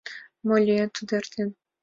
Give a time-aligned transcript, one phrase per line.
[0.45, 1.49] Мо лийын, тудо эртен.